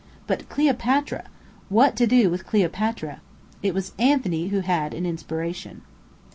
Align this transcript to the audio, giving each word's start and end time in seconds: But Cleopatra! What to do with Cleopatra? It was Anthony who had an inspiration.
But 0.25 0.49
Cleopatra! 0.49 1.25
What 1.69 1.95
to 1.97 2.07
do 2.07 2.31
with 2.31 2.47
Cleopatra? 2.47 3.21
It 3.61 3.75
was 3.75 3.93
Anthony 3.99 4.47
who 4.47 4.61
had 4.61 4.95
an 4.95 5.05
inspiration. 5.05 5.81